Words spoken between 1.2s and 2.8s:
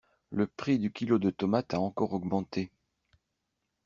tomates a encore augmenté.